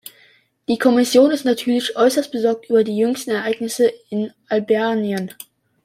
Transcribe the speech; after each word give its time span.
Die 0.67 0.79
Kommission 0.79 1.29
ist 1.29 1.45
natürlich 1.45 1.95
äußerst 1.95 2.31
besorgt 2.31 2.71
über 2.71 2.83
die 2.83 2.97
jüngsten 2.97 3.29
Ereignisse 3.29 3.93
in 4.09 4.33
Albanien. 4.49 5.29